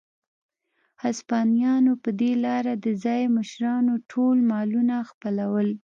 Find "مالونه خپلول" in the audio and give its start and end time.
4.51-5.67